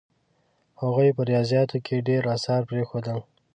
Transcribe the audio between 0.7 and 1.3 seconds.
هغوی په